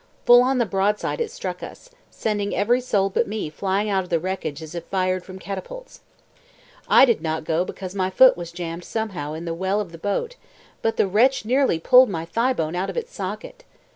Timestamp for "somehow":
8.83-9.33